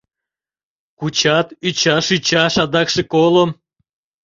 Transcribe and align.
Кучат 0.99 1.47
ӱчаш-ӱчаш 1.67 2.53
адакше 2.63 3.03
колым. 3.13 3.49